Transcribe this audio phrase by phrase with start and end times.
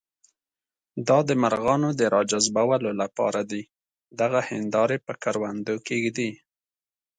[1.07, 3.63] دا د مرغانو د راجذبولو لپاره دي،
[4.19, 6.29] دغه هندارې په کروندو کې ږدي.